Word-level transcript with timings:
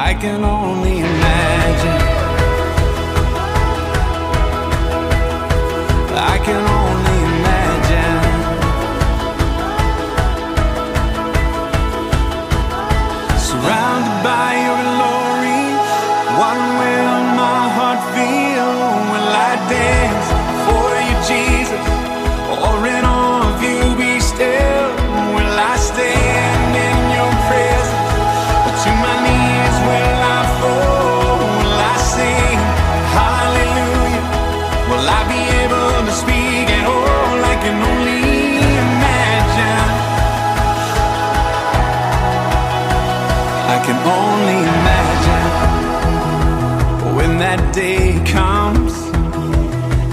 I 0.00 0.14
can 0.14 0.44
only 0.44 1.00
imagine. 1.00 2.02
I 6.14 6.38
can 6.44 6.77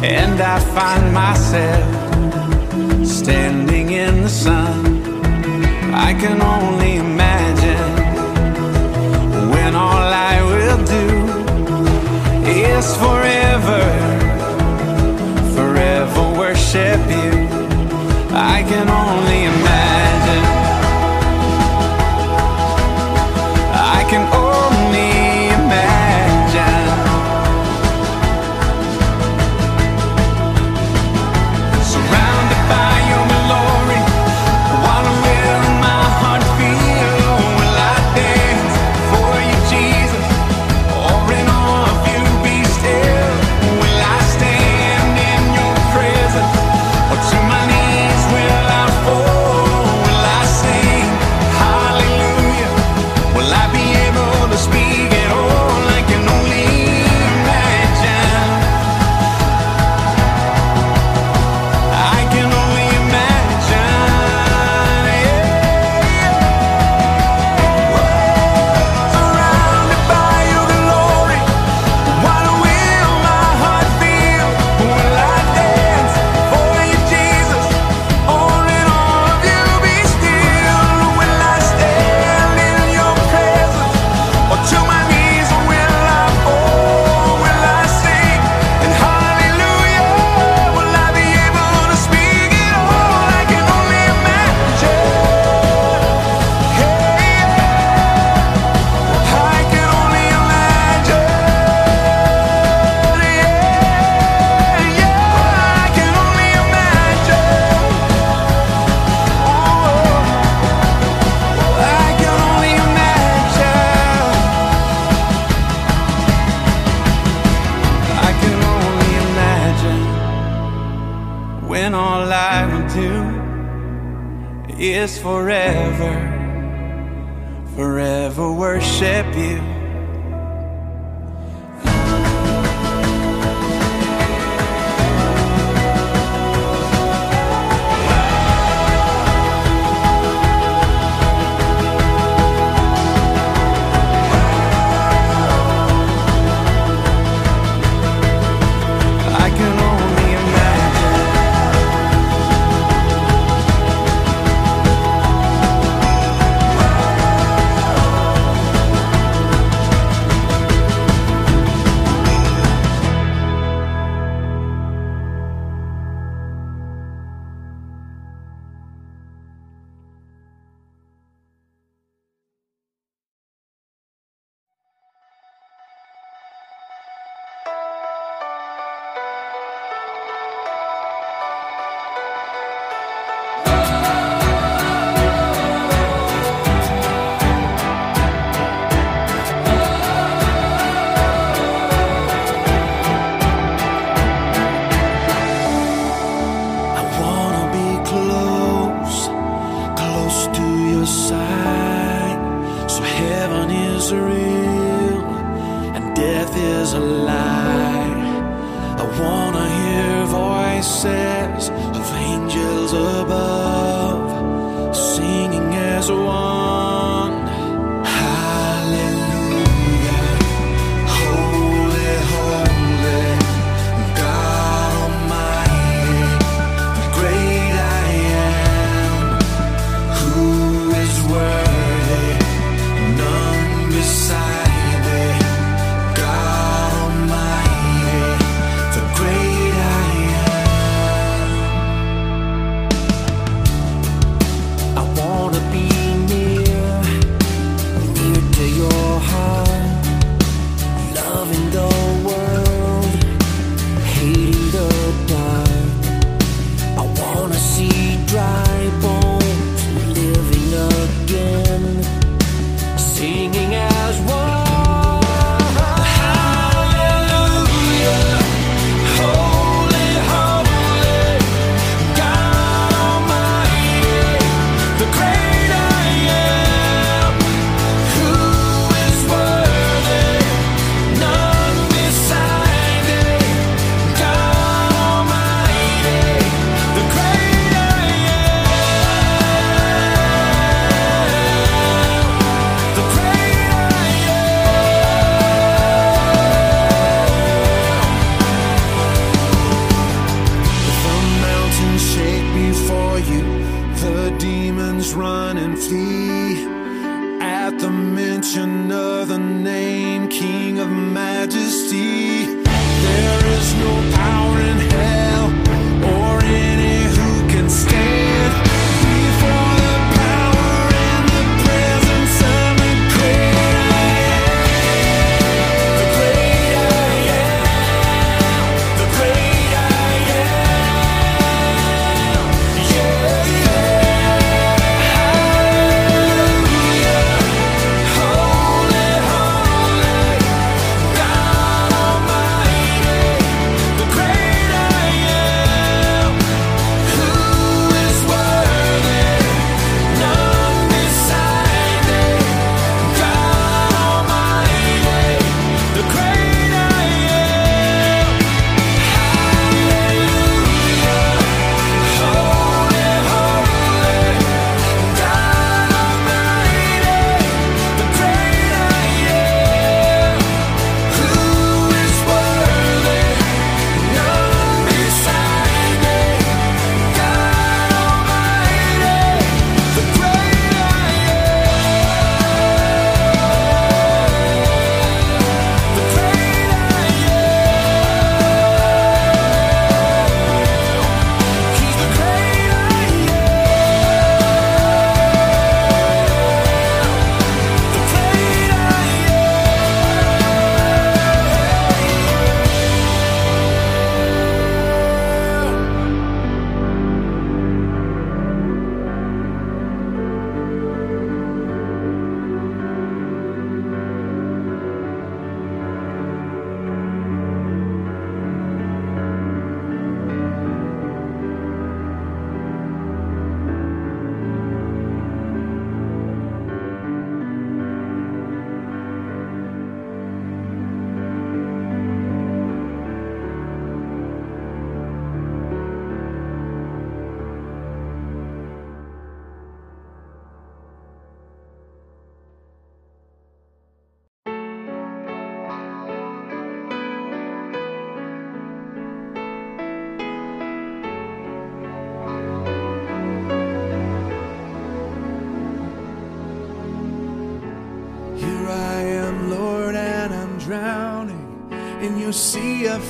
And 0.08 0.40
I 0.40 0.60
find 0.60 1.14
myself 1.14 1.86
standing 3.06 3.90
in 3.90 4.22
the 4.22 4.30
sun. 4.30 5.02
I 5.94 6.14
can 6.14 6.42
only 6.42 6.98
imagine 6.98 7.92
when 9.50 9.76
all 9.76 10.08
I 10.32 10.36
will 10.52 10.82
do 10.86 11.08
is 12.48 12.98
for. 12.98 13.25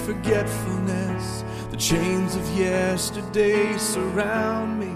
Forgetfulness. 0.06 1.44
The 1.72 1.78
chains 1.78 2.36
of 2.36 2.48
yesterday 2.56 3.76
surround 3.78 4.80
me. 4.80 4.94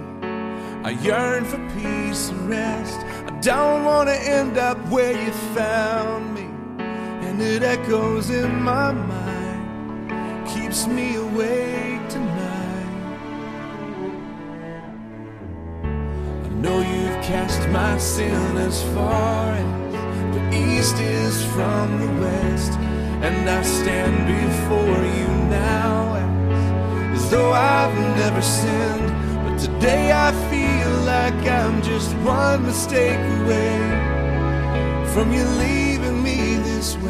I 0.84 0.92
yearn 0.92 1.46
for 1.46 1.58
peace 1.74 2.30
and 2.30 2.48
rest. 2.48 3.00
I 3.25 3.32
don't 3.42 3.86
want 3.86 4.08
to 4.08 4.16
end 4.16 4.60
up 4.60 4.78
where 4.89 5.12
you 5.12 5.32
found 5.56 6.36
me. 6.36 6.48
And 7.28 7.42
it 7.42 7.63
echoes 7.63 8.30
in 8.30 8.62
my 8.62 8.92
mind, 8.92 10.48
keeps 10.48 10.86
me 10.86 11.16
awake 11.16 12.08
tonight. 12.08 12.89
I 16.46 16.50
know 16.50 16.78
you've 16.80 17.24
cast 17.24 17.68
my 17.70 17.98
sin 17.98 18.58
as 18.58 18.84
far 18.94 19.54
as 19.54 20.36
the 20.36 20.44
east 20.56 20.98
is 20.98 21.44
from 21.54 22.00
the 22.00 22.22
west, 22.22 22.74
and 23.22 23.50
I 23.50 23.62
stand 23.64 24.28
before 24.28 25.04
you 25.20 25.28
now 25.50 26.16
as, 27.14 27.30
though 27.30 27.52
I've 27.52 27.94
never 28.18 28.42
sinned. 28.42 29.10
But 29.44 29.58
today 29.60 30.12
I 30.14 30.32
feel 30.50 30.92
like 31.02 31.34
I'm 31.46 31.82
just 31.82 32.14
one 32.18 32.66
mistake 32.66 33.20
away 33.42 33.78
from 35.14 35.34
you 35.34 35.44
leaving 35.44 36.24
me 36.24 36.56
this 36.64 36.96
way. 36.98 37.10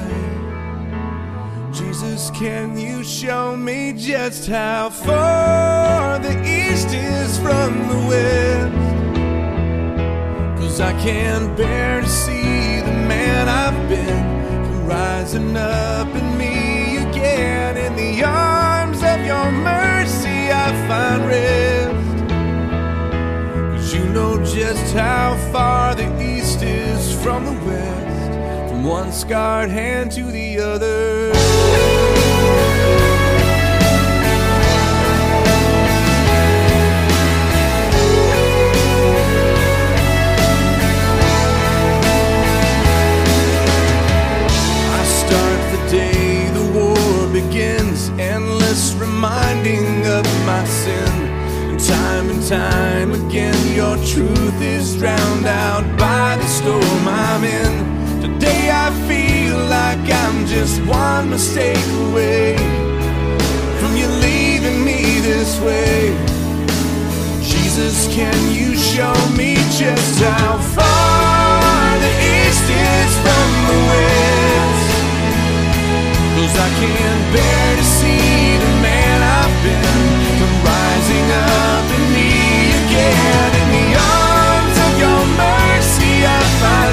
Jesus, 1.72 2.32
can 2.32 2.78
you 2.78 3.04
show 3.04 3.56
me 3.56 3.94
just 3.94 4.48
how 4.48 4.89
far 4.89 6.18
the 6.18 6.36
east 6.42 6.92
is 6.92 7.38
from 7.38 7.88
the 7.88 8.00
west? 8.10 8.75
Cause 10.60 10.82
I 10.82 10.92
can't 11.04 11.56
bear 11.56 12.01
to 12.01 12.10
see 12.10 12.82
the 12.82 12.94
man 13.08 13.48
I've 13.48 13.88
been 13.88 14.38
rising 14.89 15.55
up 15.55 16.08
in 16.15 16.38
me 16.38 16.98
again. 16.98 17.77
In 17.77 17.96
the 17.96 18.24
arms 18.24 18.98
of 18.98 19.19
your 19.24 19.51
mercy, 19.51 20.39
I 20.65 20.67
find 20.88 21.22
rest. 21.27 22.29
Cause 23.75 23.93
you 23.93 24.05
know 24.10 24.43
just 24.43 24.93
how 24.96 25.38
far 25.51 25.93
the 25.93 26.10
east 26.19 26.63
is 26.63 27.13
from 27.22 27.46
the 27.46 27.58
west, 27.67 28.31
from 28.69 28.84
one 28.84 29.12
scarred 29.12 29.69
hand 29.69 30.12
to 30.13 30.24
the 30.24 30.60
other. 30.60 31.19
Reminding 49.20 50.08
of 50.08 50.26
my 50.46 50.64
sin. 50.64 51.12
And 51.70 51.78
time 51.78 52.30
and 52.30 52.42
time 52.48 53.12
again, 53.12 53.60
your 53.76 53.98
truth 53.98 54.62
is 54.62 54.96
drowned 54.96 55.46
out 55.46 55.84
by 55.98 56.38
the 56.38 56.48
storm 56.48 57.04
I'm 57.06 57.44
in. 57.44 58.22
Today 58.22 58.72
I 58.72 58.88
feel 59.10 59.58
like 59.78 60.00
I'm 60.24 60.46
just 60.46 60.82
one 60.86 61.30
mistake 61.30 61.86
away 62.08 62.56
from 63.80 63.98
you 63.98 64.08
leaving 64.28 64.86
me 64.86 65.20
this 65.20 65.60
way. 65.60 66.16
Jesus, 67.44 68.08
can 68.16 68.40
you 68.54 68.78
show 68.78 69.18
me 69.36 69.56
just 69.84 70.22
how 70.22 70.58
far 70.78 72.00
the 72.06 72.14
east 72.38 72.68
is 72.70 73.12
from 73.24 73.50
the 73.68 73.80
west? 73.90 74.38
Cause 76.50 76.62
I 76.65 76.70
can't 76.82 77.25
bear 77.32 77.75
to 77.77 77.84
see 77.84 78.58
the 78.58 78.74
man 78.82 79.18
I've 79.22 79.56
been 79.62 80.01
come 80.41 80.58
rising 80.65 81.29
up 81.29 81.86
in 81.94 82.03
me 82.10 82.32
again. 82.82 83.50
In 83.62 83.70
the 83.77 83.88
arms 83.94 84.77
of 84.82 84.94
your 84.98 85.24
mercy, 85.38 86.25
I 86.25 86.41
find 86.58 86.89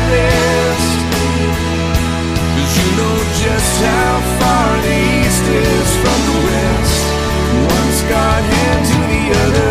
you 2.76 2.88
know 3.00 3.16
just 3.40 3.80
how 3.80 4.20
far 4.36 4.68
the 4.84 4.96
east 5.24 5.46
is 5.48 5.88
from 6.04 6.18
the 6.28 6.36
west. 6.44 7.04
To 8.86 8.98
the 9.08 9.22
other. 9.40 9.65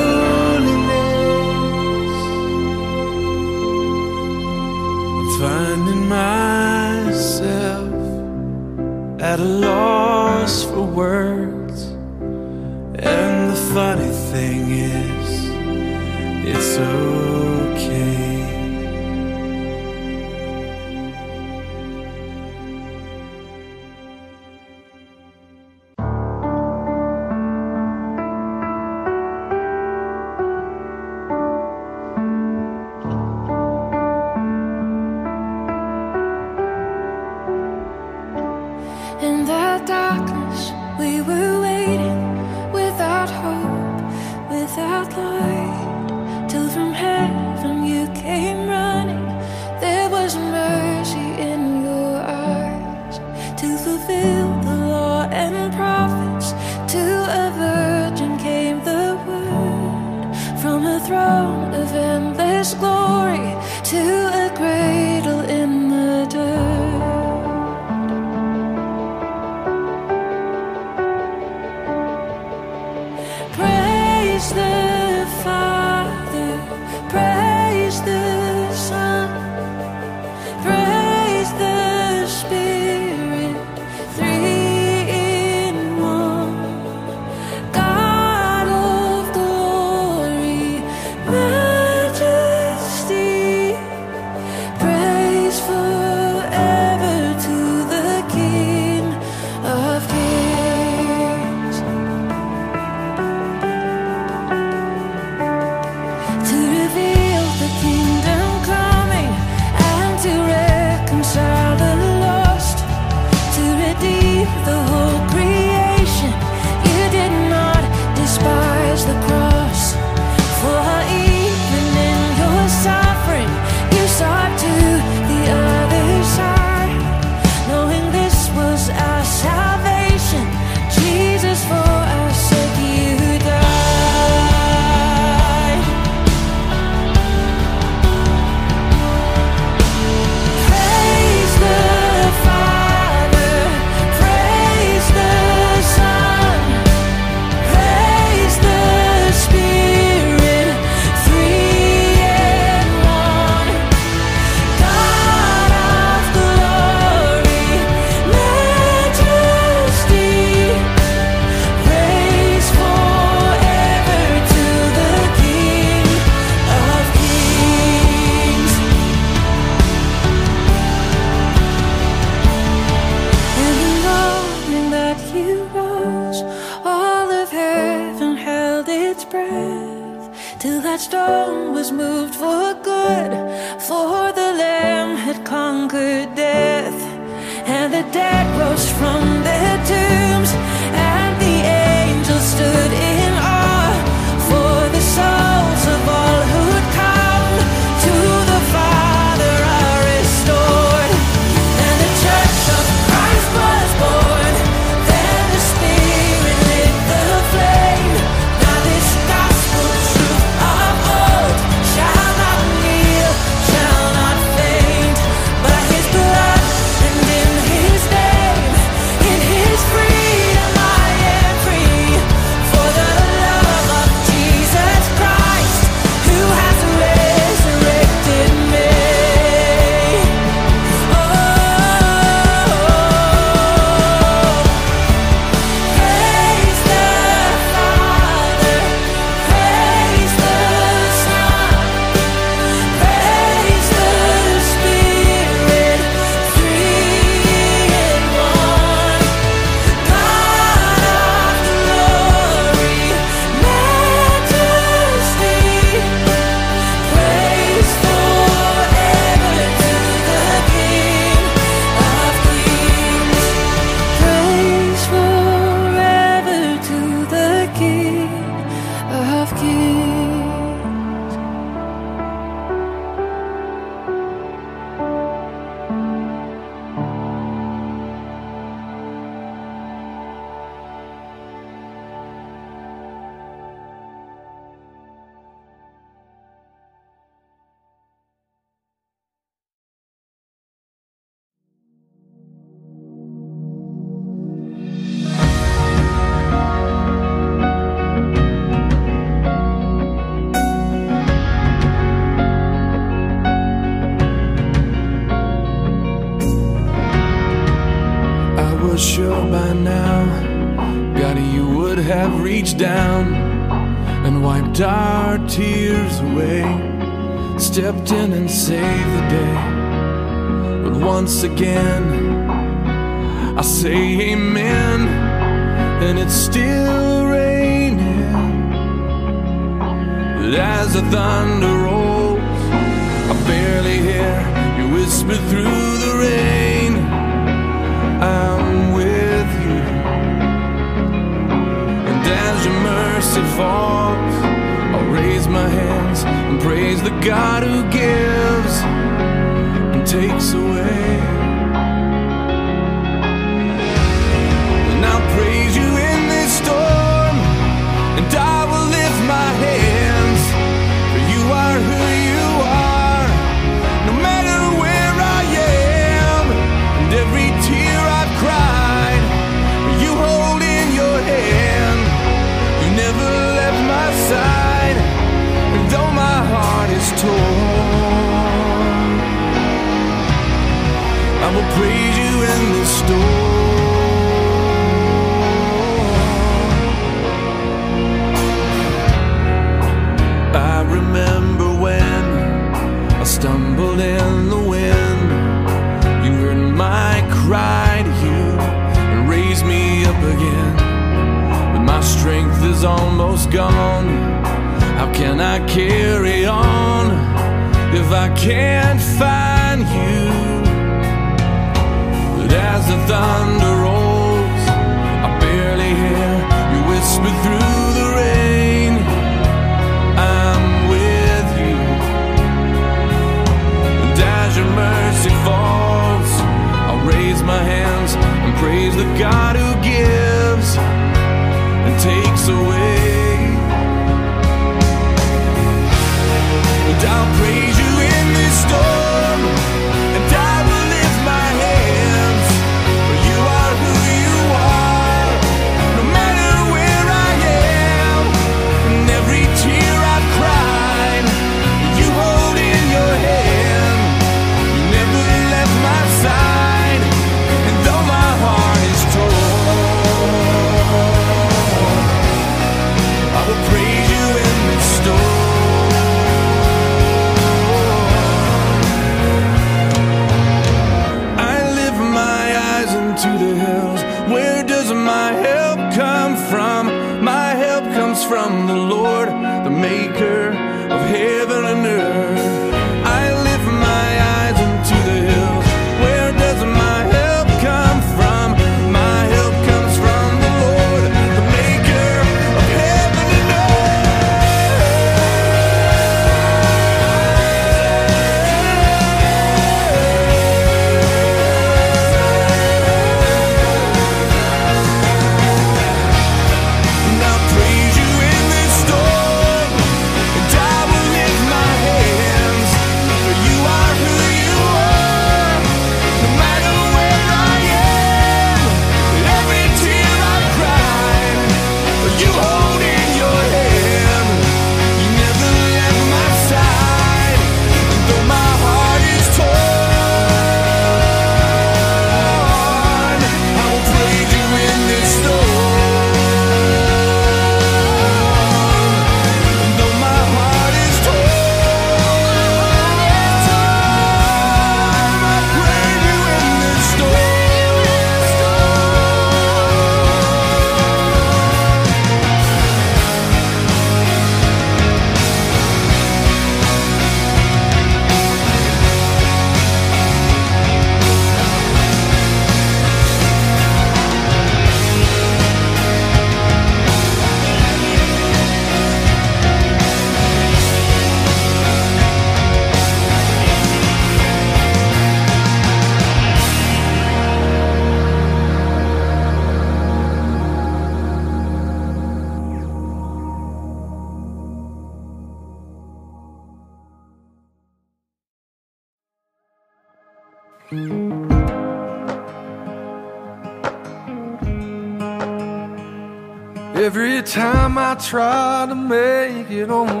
you 599.60 599.66
don't. 599.66 600.00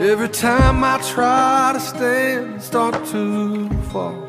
Every 0.00 0.28
time 0.28 0.82
I 0.82 0.98
try 1.14 1.70
to 1.74 1.80
stand, 1.80 2.60
start 2.60 2.94
to 3.12 3.68
fall. 3.90 4.26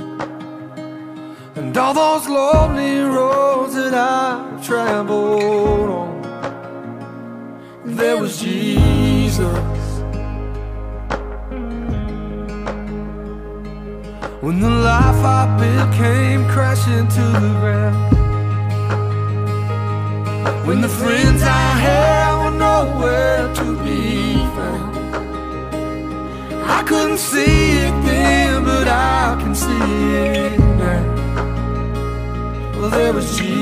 And 1.55 1.75
all 1.75 1.93
those 1.93 2.27
lonely 2.27 2.99
roads 2.99 3.73
that 3.73 3.95
I 3.95 4.61
traveled 4.61 5.89
on, 6.01 6.21
there 7.83 8.17
was 8.17 8.39
Jesus. 8.39 9.41
When 14.41 14.59
the 14.59 14.69
life 14.69 15.23
I 15.39 15.57
built 15.59 15.91
came 15.93 16.45
crashing 16.49 17.07
to 17.07 17.25
the 17.39 17.53
ground. 17.59 18.22
When 20.65 20.79
the 20.79 20.87
friends 20.87 21.43
I 21.43 21.71
have 21.87 22.45
were 22.45 22.57
nowhere 22.57 23.53
to 23.53 23.65
be 23.83 24.37
found. 24.55 24.95
I 26.63 26.83
couldn't 26.83 27.17
see 27.17 27.79
it 27.85 27.91
then, 28.05 28.63
but 28.63 28.87
I 28.87 29.37
can 29.41 29.53
see 29.55 30.15
it 30.23 30.59
now. 30.59 31.03
Well, 32.79 32.89
there 32.89 33.11
was 33.11 33.37
Jesus. 33.37 33.52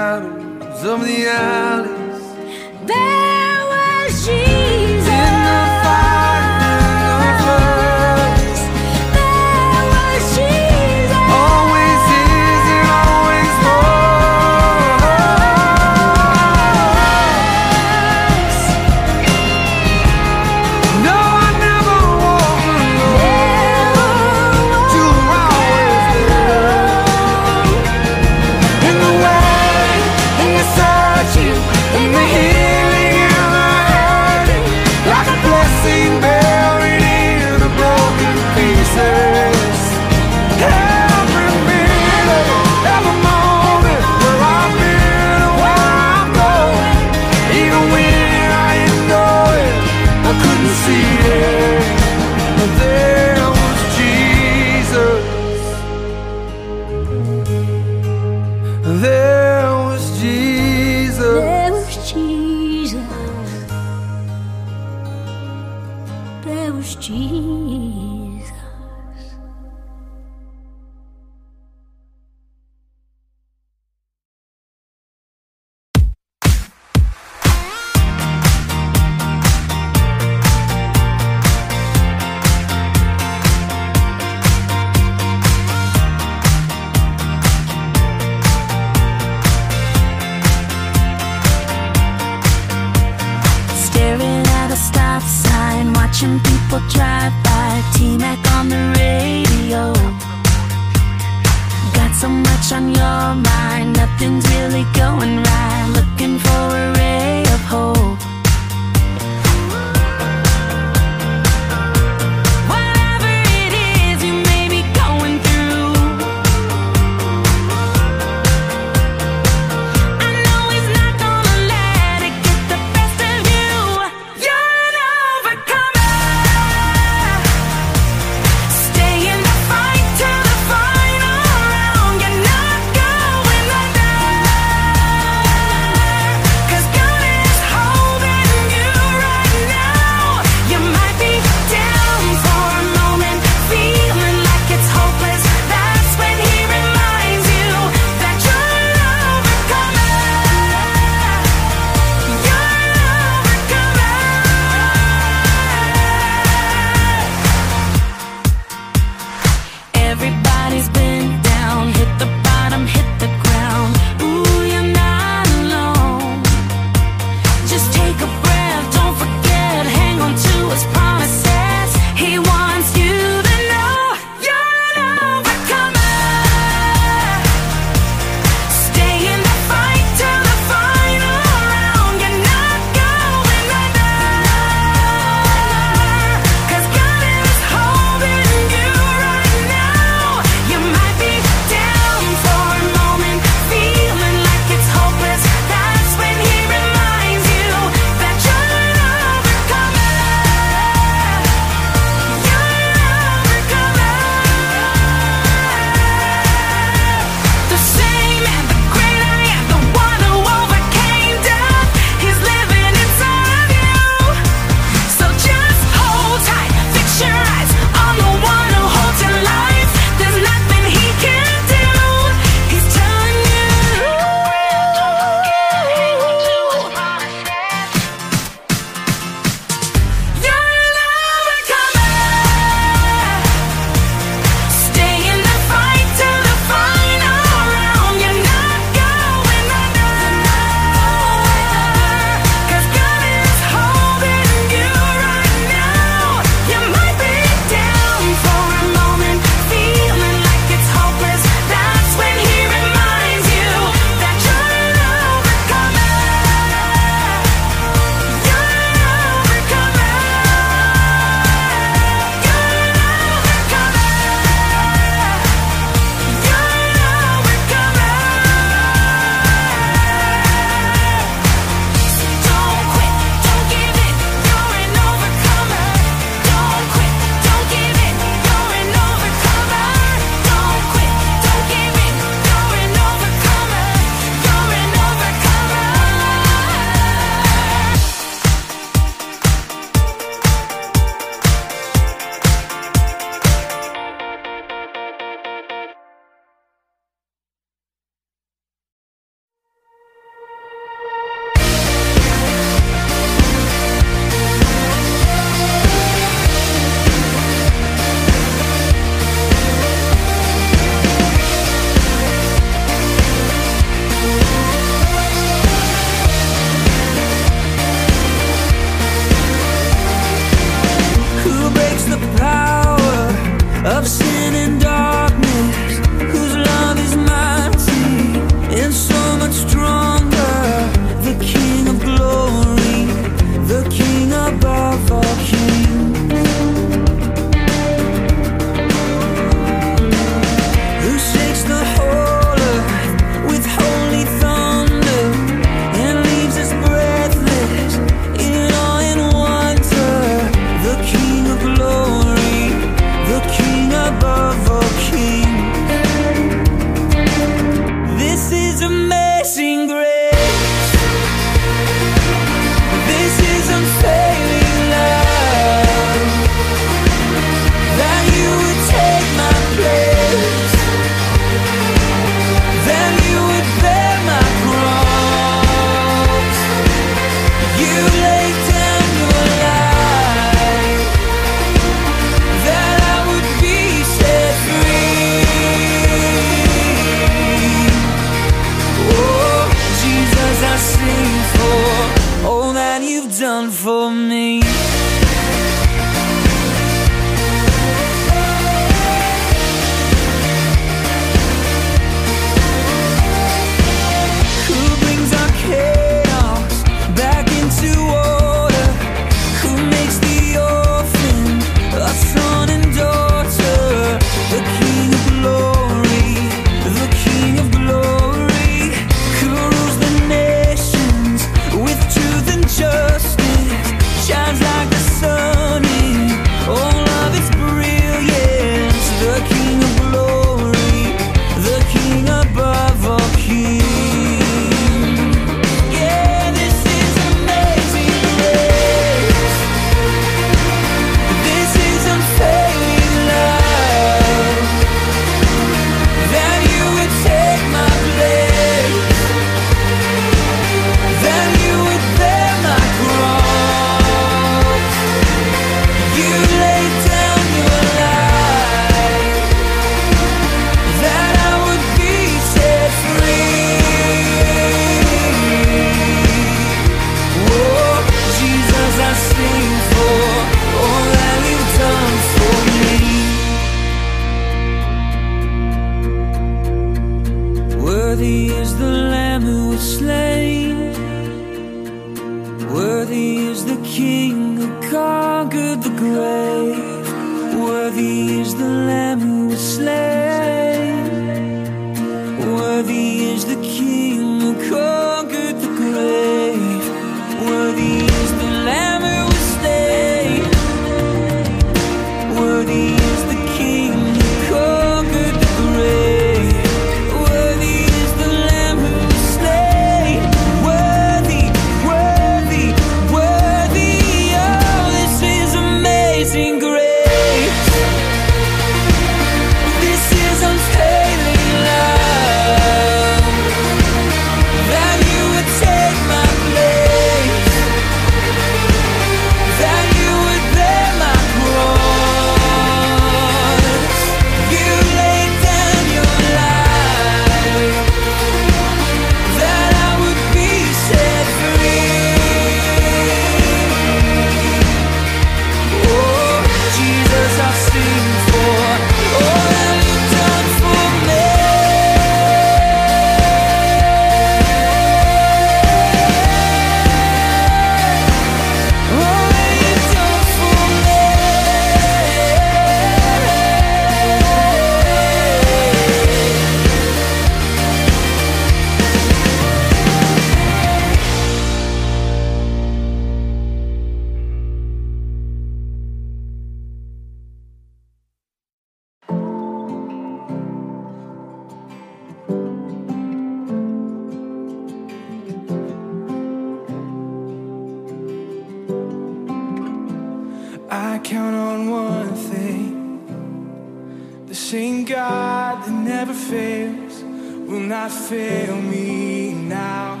not 597.88 597.94
fail 598.08 598.56
me 598.60 599.32
now. 599.32 600.00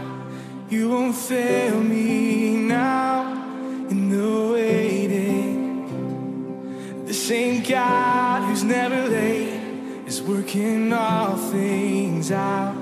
You 0.68 0.90
won't 0.90 1.14
fail 1.14 1.80
me 1.80 2.56
now 2.56 3.32
in 3.88 4.10
the 4.10 4.52
waiting. 4.54 5.86
The 7.06 7.14
same 7.14 7.62
God 7.62 8.42
who's 8.42 8.64
never 8.64 9.06
late 9.08 9.60
is 10.04 10.20
working 10.20 10.92
all 10.92 11.36
things 11.36 12.32
out. 12.32 12.74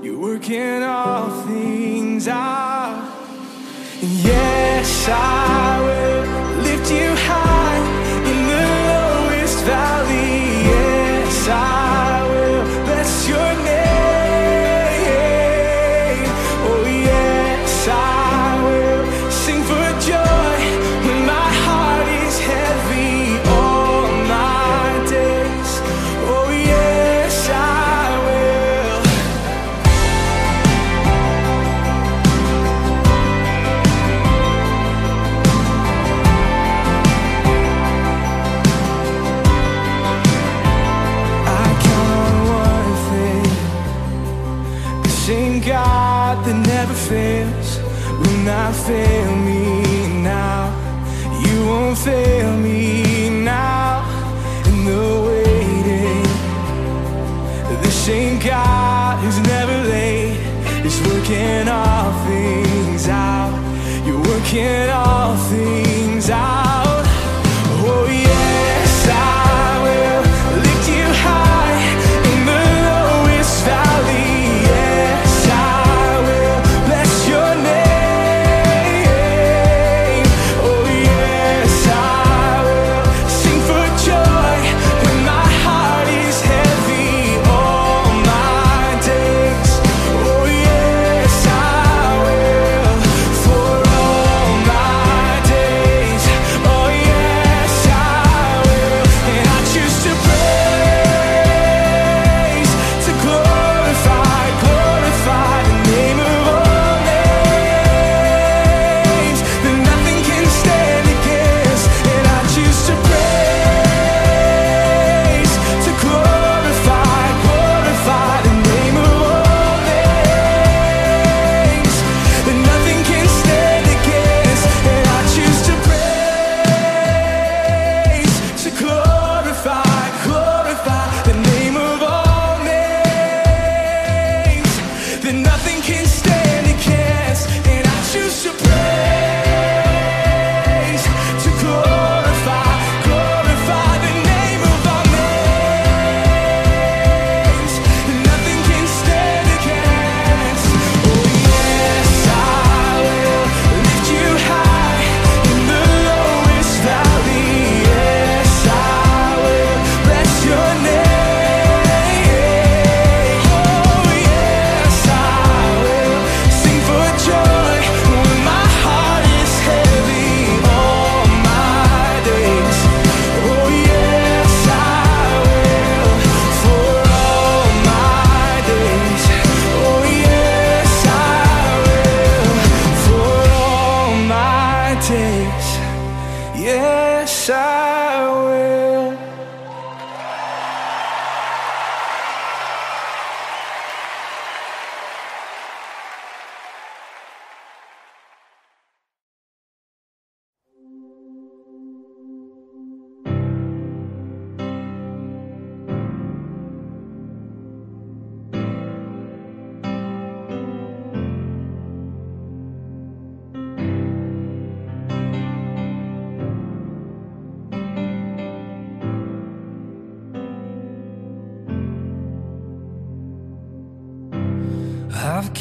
You're 0.00 0.20
working 0.20 0.84
all 0.84 1.30
things 1.48 2.28
out. 2.28 3.02
And 4.00 4.12
yes, 4.30 5.08
I 5.08 5.80
will 5.86 6.24
lift 6.62 6.88
you 6.88 7.16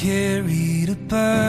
carried 0.02 0.90
a 0.90 0.96
burden 0.96 1.41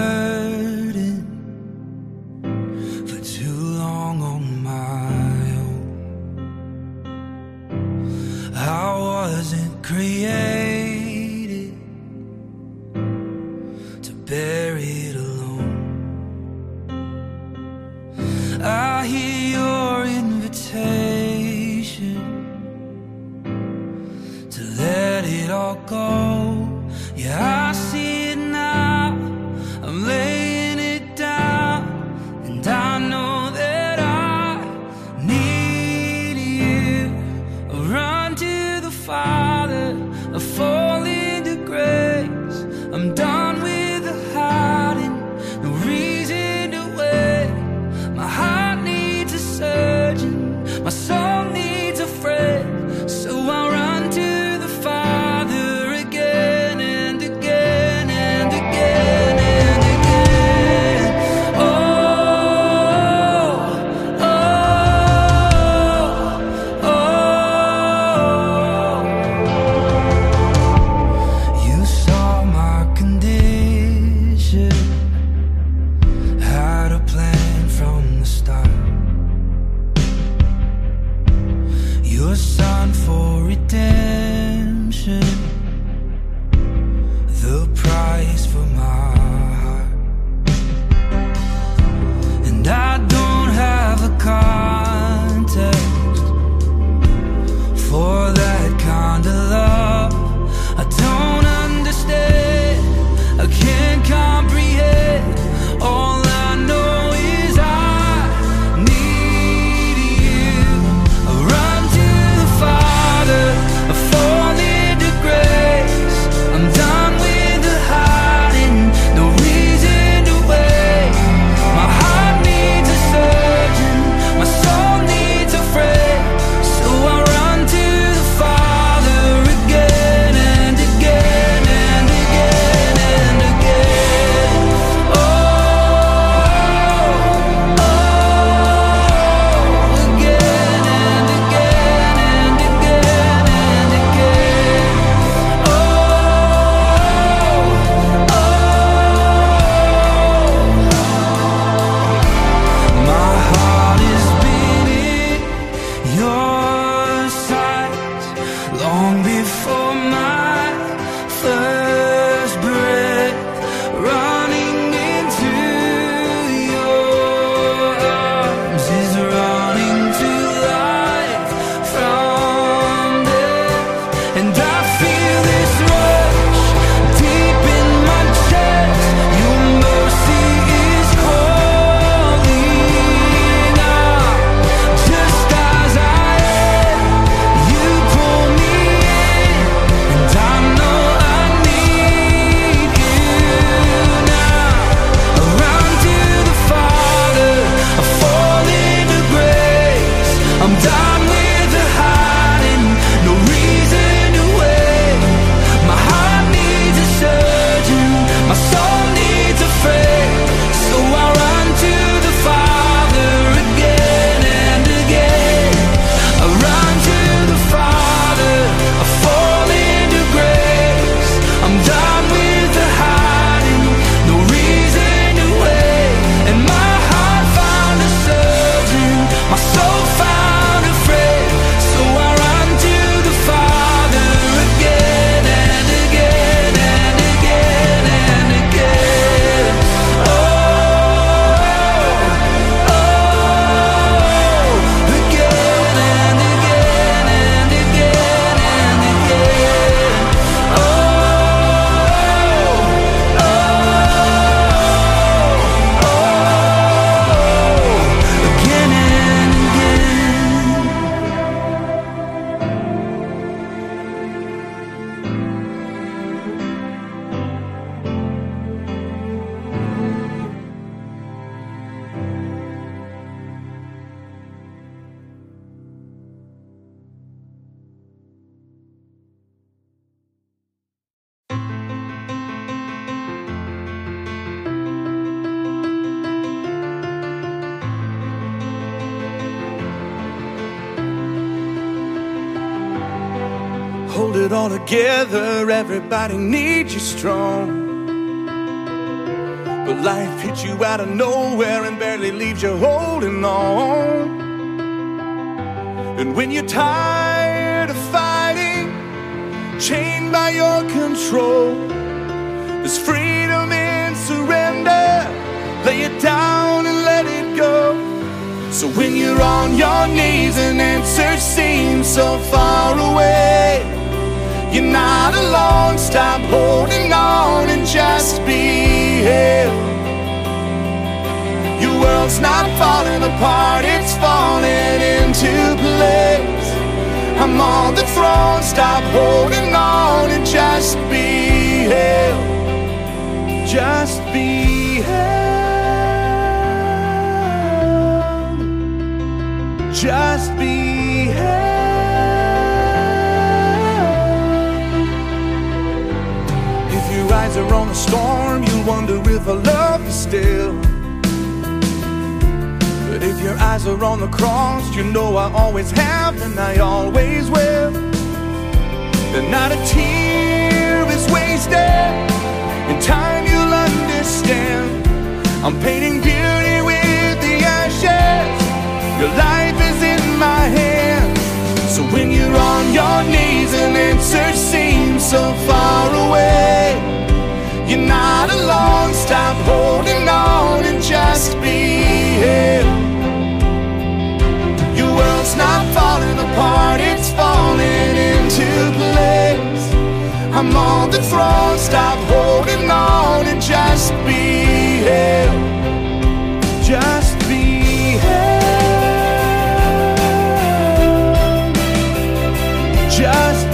just 413.22 413.71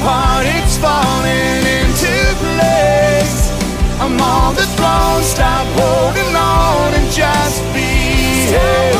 apart, 0.00 0.46
it's 0.46 0.78
falling 0.78 1.62
into 1.78 2.14
place. 2.40 3.50
I'm 4.00 4.18
on 4.20 4.54
the 4.54 4.66
throne, 4.76 5.22
stop 5.22 5.66
holding 5.76 6.34
on 6.34 6.94
and 6.94 7.10
just 7.12 7.62
be. 7.74 8.99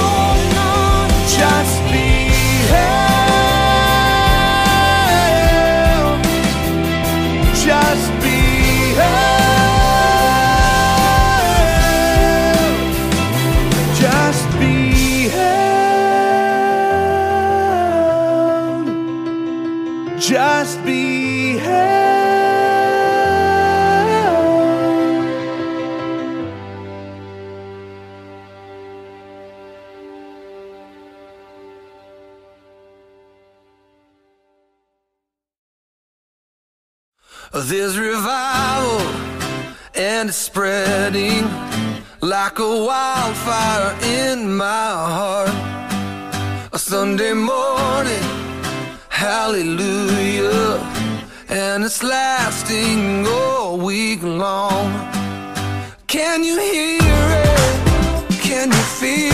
like 42.44 42.58
a 42.58 42.74
wildfire 42.88 43.90
in 44.22 44.56
my 44.56 44.88
heart. 45.16 45.50
A 46.72 46.78
Sunday 46.78 47.34
morning, 47.34 48.26
hallelujah. 49.10 50.78
And 51.50 51.84
it's 51.84 52.02
lasting 52.02 53.26
all 53.26 53.76
week 53.76 54.22
long. 54.22 54.88
Can 56.06 56.42
you 56.42 56.56
hear 56.72 57.24
it? 57.44 58.40
Can 58.48 58.68
you 58.76 58.84
feel 59.00 59.26
it? 59.26 59.29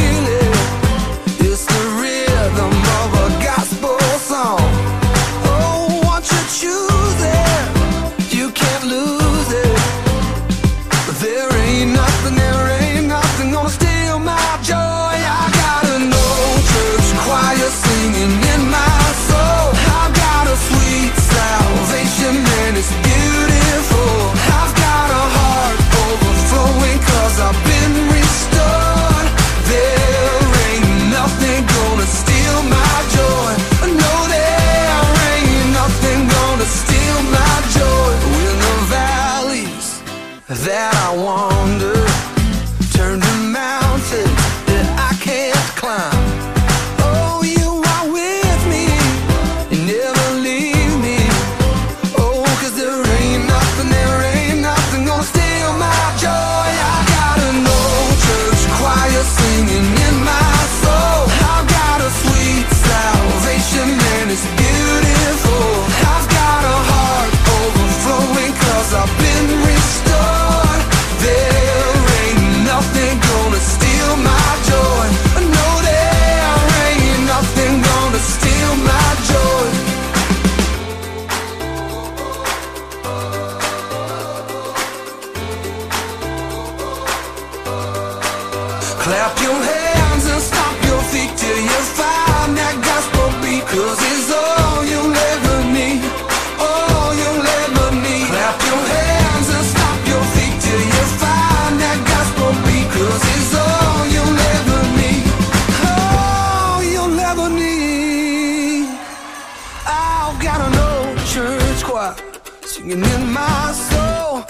singing 112.67 113.05
in 113.05 113.33
my 113.33 113.73
soul. 113.73 114.45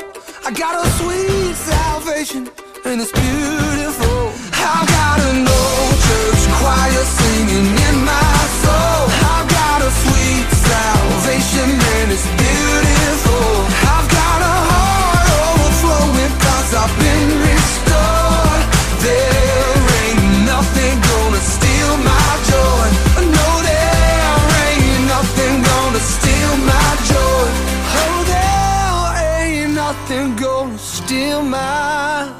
I 0.44 0.50
got 0.50 0.74
a 0.84 0.88
sweet 0.98 1.54
salvation, 1.54 2.48
and 2.84 3.00
it's 3.00 3.12
beautiful. 3.12 4.32
I've 4.52 4.88
got 4.88 5.20
an 5.30 5.46
old 5.46 5.94
church 6.06 6.42
choir 6.58 7.04
singing 7.04 7.66
in 7.88 8.04
my 8.04 8.25
steal 31.06 31.40
my 31.40 32.32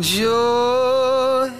joy. 0.00 1.50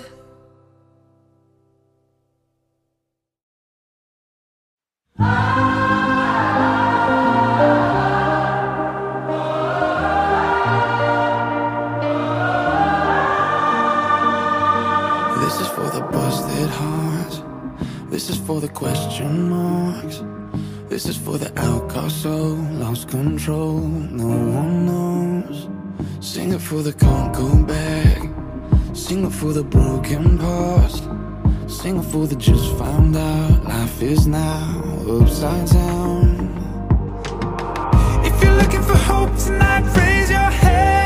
This 15.40 15.60
is 15.60 15.68
for 15.68 15.90
the 15.90 16.00
busted 16.10 16.70
hearts. 16.70 17.42
This 18.08 18.30
is 18.30 18.38
for 18.38 18.62
the 18.62 18.68
question 18.68 19.50
marks. 19.50 20.22
This 20.88 21.06
is 21.06 21.16
for 21.16 21.38
the 21.38 21.52
outcast 21.58 22.22
soul, 22.22 22.56
lost 22.82 23.08
control, 23.08 23.78
no 23.78 24.26
one 24.60 24.86
knows. 24.86 25.68
Sing 26.20 26.52
it 26.52 26.60
for 26.60 26.82
the 26.82 26.92
can't 26.92 27.34
go 27.34 27.64
back 27.64 28.24
Sing 28.94 29.26
it 29.26 29.32
for 29.32 29.52
the 29.52 29.64
broken 29.64 30.38
past. 30.38 31.02
Sing 31.66 31.98
it 31.98 32.04
for 32.04 32.28
the 32.28 32.36
just 32.36 32.74
found 32.78 33.16
out. 33.16 33.64
Life 33.64 34.00
is 34.02 34.26
now 34.28 34.82
upside 35.08 35.68
down. 35.68 36.48
If 38.24 38.42
you're 38.42 38.54
looking 38.54 38.82
for 38.82 38.96
hope 38.96 39.36
tonight, 39.36 39.84
raise 39.96 40.30
your 40.30 40.38
head 40.38 41.03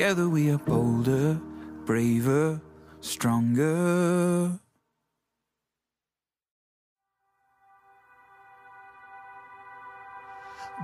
Together 0.00 0.30
we 0.30 0.50
are 0.50 0.56
bolder, 0.56 1.38
braver, 1.84 2.58
stronger. 3.02 4.58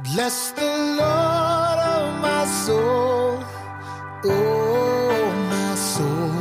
Bless 0.05 0.51
the 0.51 0.67
Lord, 0.99 1.79
oh 1.93 2.19
my 2.21 2.45
soul, 2.45 3.43
oh 4.27 5.33
my 5.49 5.75
soul, 5.75 6.35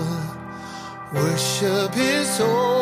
worship 1.13 1.93
his 1.93 2.37
holy. 2.37 2.74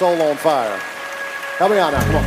Soul 0.00 0.22
on 0.22 0.34
Fire. 0.38 0.78
Help 1.58 1.72
me 1.72 1.76
out 1.76 1.92
now, 1.92 2.02
come 2.04 2.16
on. 2.16 2.24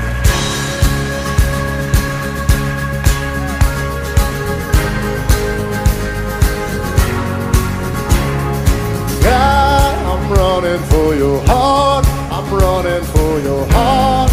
God, 9.24 9.96
I'm 10.06 10.32
running 10.32 10.84
for 10.92 11.16
your 11.16 11.42
heart. 11.48 12.06
I'm 12.30 12.54
running 12.54 13.04
for 13.06 13.40
your 13.40 13.66
heart. 13.72 14.30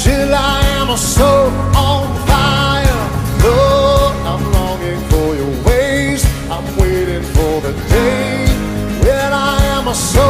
Till 0.00 0.32
I 0.32 0.60
am 0.78 0.90
a 0.90 0.96
soul 0.96 1.50
on 1.74 2.06
fire. 2.28 3.02
Lord, 3.42 4.14
I'm 4.24 4.52
longing 4.52 5.00
for 5.10 5.34
your 5.34 5.64
ways. 5.66 6.24
I'm 6.48 6.64
waiting 6.76 7.24
for 7.24 7.60
the 7.60 7.72
day 7.88 8.46
when 9.02 9.32
I 9.32 9.64
am 9.76 9.88
a 9.88 9.94
soul. 9.96 10.23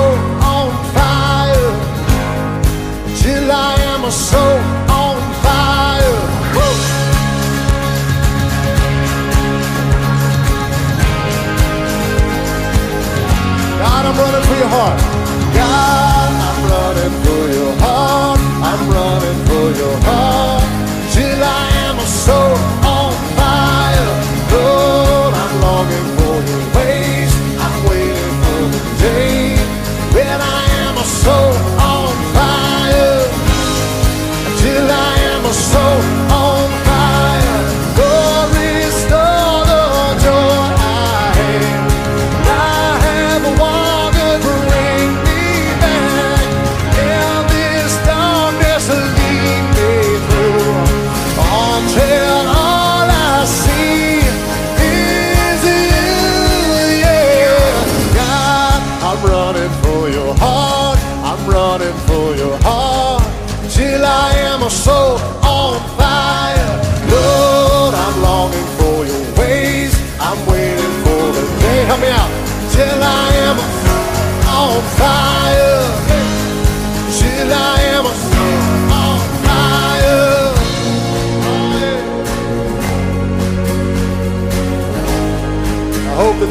with 14.50 14.58
your 14.58 14.68
heart. 14.68 15.03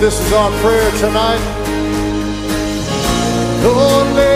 this 0.04 0.20
is 0.20 0.34
our 0.34 0.52
prayer 0.60 0.92
tonight. 1.00 1.40
Lord, 3.64 4.33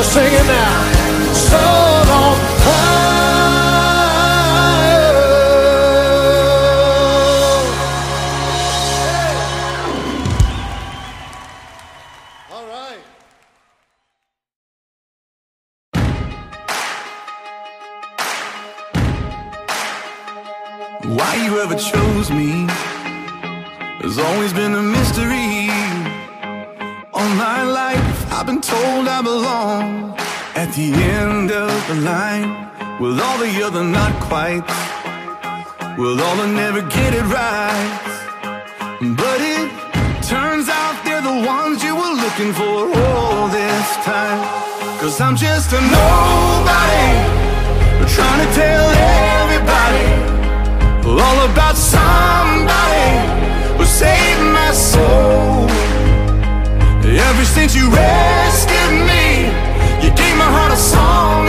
We're 0.00 0.04
singing 0.04 0.46
now. 0.46 0.99
not 34.10 34.22
quite. 34.22 34.66
Well, 35.98 36.20
all 36.20 36.36
will 36.36 36.48
never 36.48 36.82
get 36.82 37.14
it 37.14 37.26
right. 37.38 37.90
But 39.00 39.40
it 39.40 39.68
turns 40.22 40.68
out 40.68 40.94
they're 41.04 41.22
the 41.22 41.38
ones 41.46 41.82
you 41.82 41.94
were 41.94 42.14
looking 42.24 42.52
for 42.52 42.78
all 43.02 43.48
this 43.48 43.88
time. 44.04 44.40
Cause 45.00 45.20
I'm 45.20 45.36
just 45.36 45.72
a 45.72 45.80
nobody, 45.80 47.08
trying 48.16 48.40
to 48.46 48.50
tell 48.54 48.86
everybody 49.40 50.06
all 51.06 51.38
about 51.50 51.76
somebody 51.76 53.08
who 53.76 53.84
saved 53.84 54.44
my 54.58 54.72
soul. 54.72 55.68
Ever 57.30 57.44
since 57.44 57.74
you 57.74 57.90
rescued 57.90 58.96
me, 59.10 59.26
you 60.02 60.10
gave 60.14 60.36
my 60.36 60.50
heart 60.56 60.72
a 60.72 60.76
song 60.76 61.48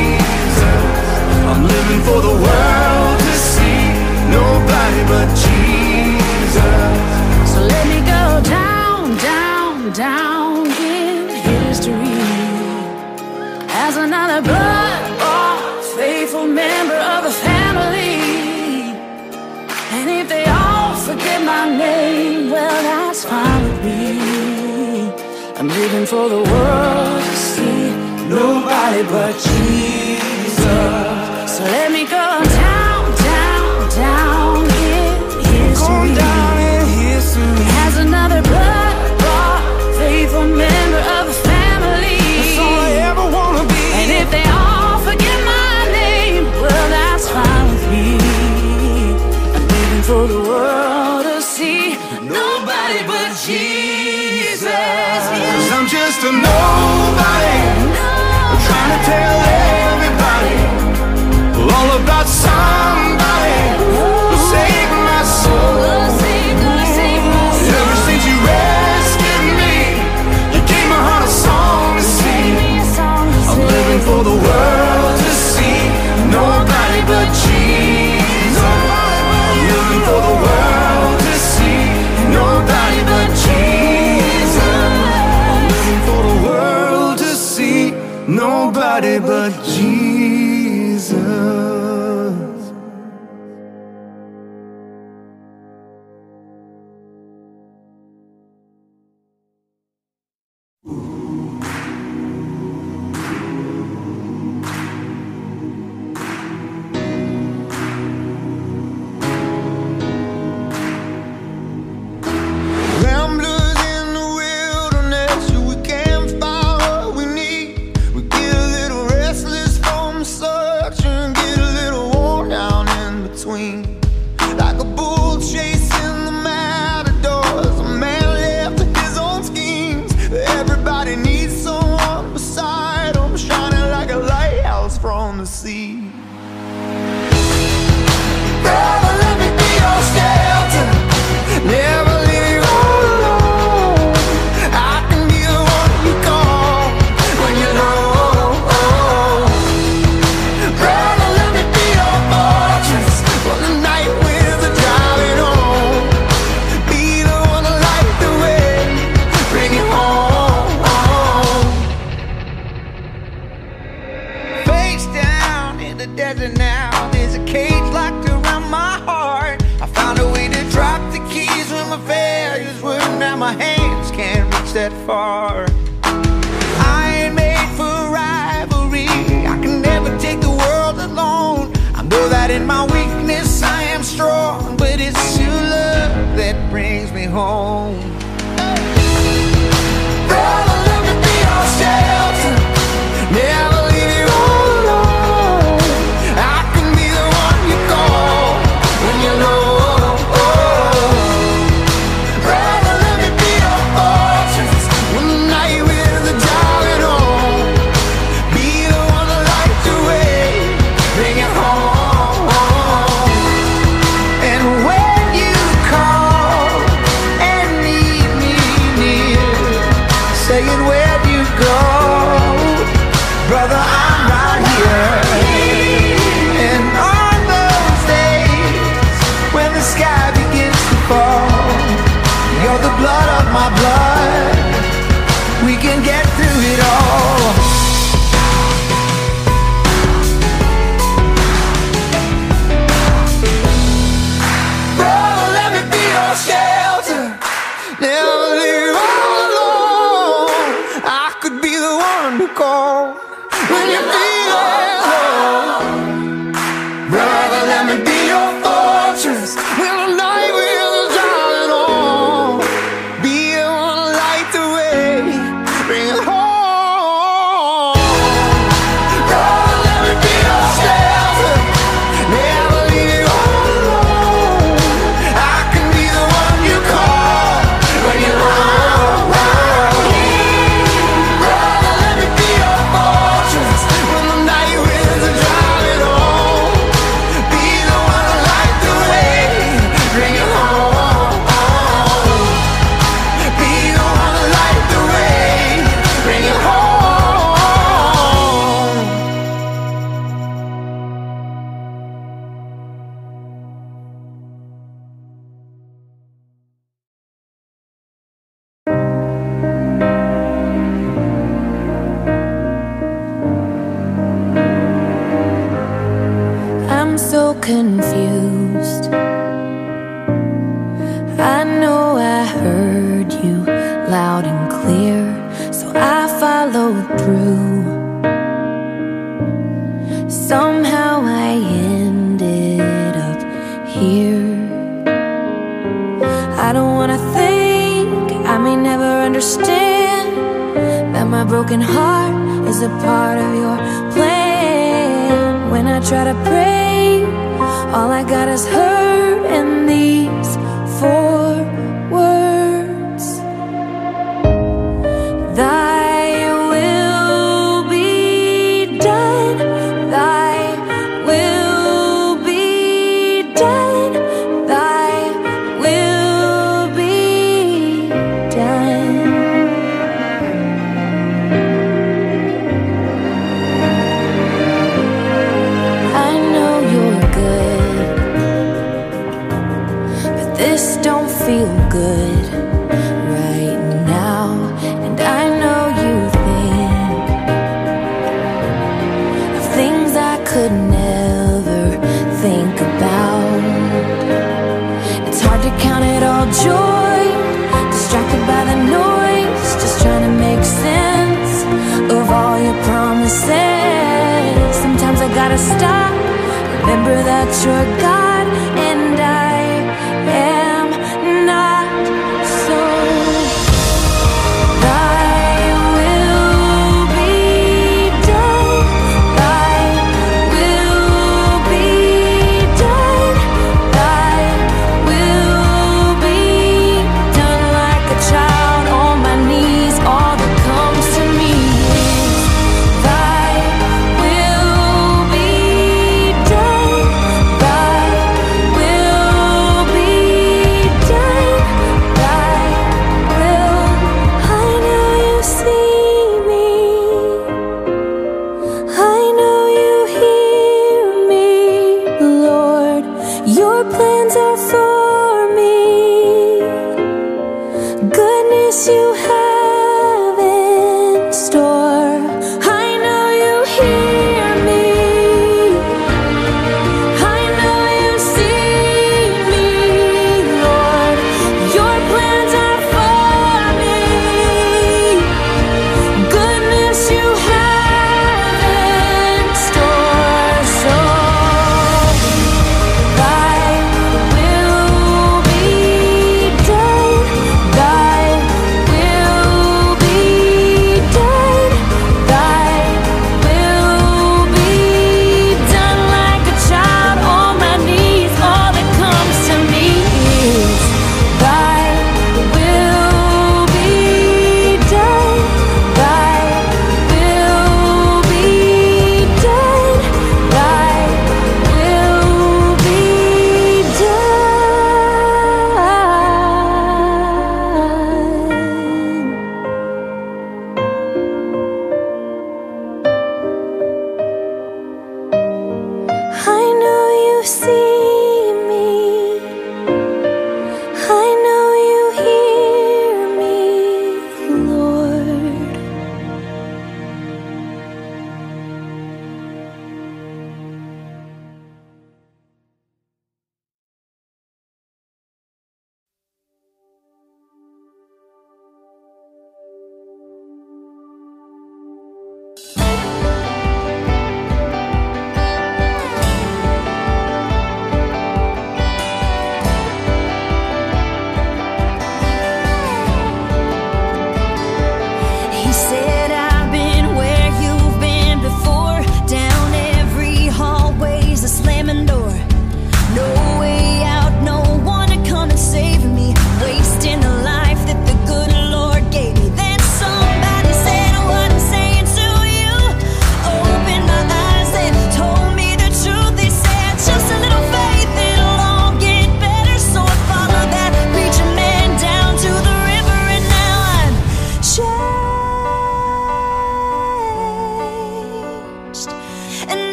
I'm 1.51 1.63
living 1.67 2.01
for 2.07 2.21
the 2.21 2.35
world 2.45 3.19
to 3.27 3.33
see, 3.51 3.83
nobody 4.31 5.01
but 5.11 5.27
Jesus. 5.43 6.95
So 7.51 7.59
let 7.73 7.85
me 7.91 7.99
go 8.15 8.23
down, 8.57 9.17
down, 9.17 9.91
down 9.91 10.67
in 10.67 11.27
history 11.51 12.21
as 13.85 13.97
another 13.97 14.41
blood-bought, 14.41 15.83
faithful 15.97 16.47
member 16.47 16.95
of 16.95 17.25
the 17.25 17.35
family. 17.47 18.15
And 19.95 20.09
if 20.09 20.29
they 20.29 20.45
all 20.45 20.95
forget 20.95 21.43
my 21.43 21.65
name, 21.77 22.49
well, 22.49 22.81
that's 22.89 23.25
fine 23.25 23.63
with 23.67 23.83
me. 23.83 25.11
I'm 25.57 25.67
living 25.67 26.05
for 26.05 26.29
the 26.29 26.41
world 26.51 27.21
to 27.29 27.35
see, 27.35 27.89
nobody 28.29 29.03
but 29.03 29.33
Jesus 29.33 30.40
let 31.63 31.91
me 31.91 32.00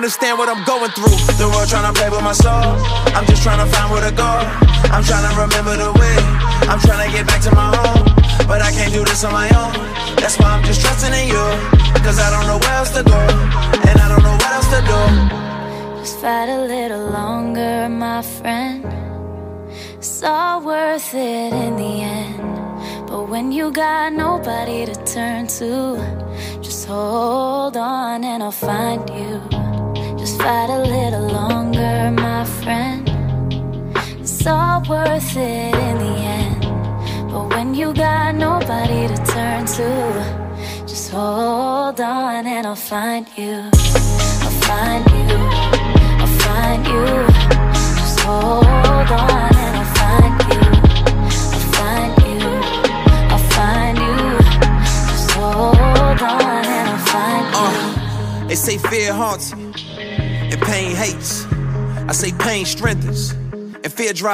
understand 0.00 0.38
what 0.38 0.48
I'm 0.48 0.64
going 0.64 0.90
through. 0.92 1.09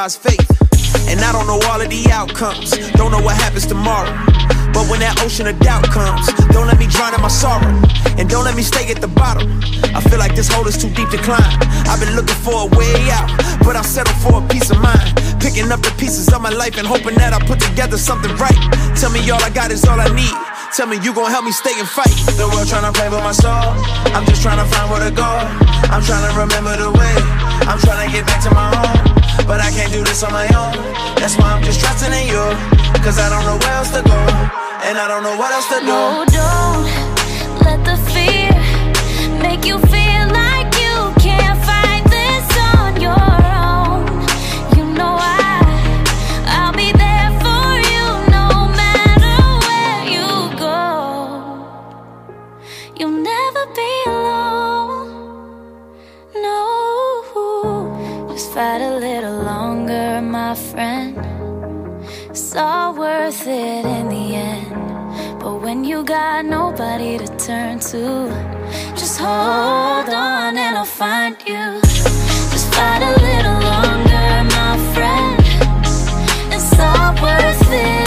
God's 0.07 0.23
faith. 0.23 0.51
And 1.11 1.19
I 1.19 1.35
don't 1.35 1.51
know 1.51 1.59
all 1.67 1.83
of 1.83 1.91
the 1.91 2.07
outcomes, 2.15 2.71
don't 2.95 3.11
know 3.11 3.19
what 3.19 3.35
happens 3.35 3.67
tomorrow. 3.67 4.07
But 4.71 4.87
when 4.87 5.03
that 5.03 5.19
ocean 5.19 5.51
of 5.51 5.59
doubt 5.59 5.83
comes, 5.91 6.31
don't 6.55 6.71
let 6.71 6.79
me 6.79 6.87
drown 6.87 7.11
in 7.11 7.19
my 7.19 7.27
sorrow. 7.27 7.75
And 8.15 8.31
don't 8.31 8.47
let 8.47 8.55
me 8.55 8.63
stay 8.63 8.87
at 8.87 9.03
the 9.03 9.11
bottom. 9.11 9.59
I 9.99 10.01
feel 10.07 10.23
like 10.23 10.39
this 10.39 10.47
hole 10.47 10.63
is 10.71 10.79
too 10.79 10.95
deep 10.95 11.11
to 11.11 11.19
climb. 11.27 11.43
I've 11.91 11.99
been 11.99 12.15
looking 12.15 12.39
for 12.39 12.55
a 12.55 12.69
way 12.79 12.95
out, 13.11 13.27
but 13.67 13.75
I 13.75 13.83
settled 13.83 14.15
for 14.23 14.39
a 14.39 14.47
peace 14.47 14.71
of 14.71 14.79
mind. 14.79 15.11
Picking 15.43 15.75
up 15.75 15.83
the 15.83 15.91
pieces 15.99 16.31
of 16.31 16.39
my 16.39 16.55
life 16.55 16.79
and 16.79 16.87
hoping 16.87 17.19
that 17.19 17.35
I 17.35 17.43
put 17.43 17.59
together 17.59 17.99
something 17.99 18.31
right. 18.39 18.63
Tell 18.95 19.11
me 19.11 19.19
all 19.35 19.43
I 19.43 19.51
got 19.51 19.75
is 19.75 19.83
all 19.91 19.99
I 19.99 20.07
need. 20.15 20.39
Tell 20.71 20.87
me 20.87 21.03
you 21.03 21.19
gon' 21.19 21.35
help 21.35 21.43
me 21.43 21.51
stay 21.51 21.75
and 21.83 21.91
fight. 21.91 22.15
The 22.39 22.47
world 22.47 22.71
tryna 22.71 22.95
play 22.95 23.11
with 23.11 23.27
my 23.27 23.35
soul. 23.35 23.75
I'm 24.15 24.23
just 24.31 24.39
tryna 24.39 24.71
find 24.71 24.87
where 24.87 25.03
to 25.03 25.11
go. 25.11 25.27
I'm 25.91 25.99
tryna 26.07 26.31
remember 26.39 26.79
the 26.79 26.95
way. 26.95 27.17
I'm 27.67 27.83
tryna 27.83 28.07
get 28.15 28.23
back 28.23 28.39
to 28.47 28.55
my 28.55 28.71
home. 28.71 29.06
But 29.47 29.61
I 29.61 29.71
can't 29.71 29.93
do 29.93 30.03
this 30.03 30.23
on 30.23 30.33
my 30.33 30.47
own. 30.59 30.75
That's 31.17 31.37
why 31.39 31.53
I'm 31.53 31.63
just 31.63 31.81
trusting 31.81 32.13
in 32.13 32.27
you. 32.27 32.45
Cause 33.05 33.19
I 33.19 33.29
don't 33.31 33.45
know 33.45 33.59
where 33.63 33.77
else 33.79 33.91
to 33.91 34.03
go. 34.03 34.21
And 34.87 34.99
I 34.99 35.07
don't 35.07 35.23
know 35.23 35.37
what 35.37 35.53
else 35.53 35.69
to 35.69 35.79
do. 35.81 35.87
No, 35.87 36.25
don't 36.39 36.85
let 37.65 37.85
the 37.85 37.97
fear 38.11 38.51
make 39.41 39.65
you 39.65 39.79
feel. 39.79 40.06
all 62.57 62.95
worth 62.95 63.47
it 63.47 63.85
in 63.85 64.09
the 64.09 64.35
end. 64.35 65.41
But 65.41 65.63
when 65.63 65.85
you 65.85 66.05
got 66.05 66.45
nobody 66.45 67.19
to 67.19 67.27
turn 67.37 67.79
to, 67.91 68.29
just 68.95 69.19
hold 69.19 70.09
on 70.09 70.57
and 70.57 70.77
I'll 70.77 70.85
find 70.85 71.37
you. 71.47 71.81
Just 72.53 72.75
fight 72.75 73.03
a 73.03 73.15
little 73.29 73.61
longer, 73.71 74.29
my 74.57 74.75
friend. 74.95 75.37
It's 76.53 76.79
all 76.79 77.15
worth 77.23 77.73
it. 77.73 78.06